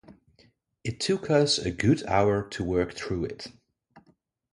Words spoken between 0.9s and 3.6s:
took us a good hour to work through it.